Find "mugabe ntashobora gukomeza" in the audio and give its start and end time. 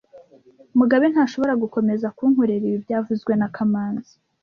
0.79-2.07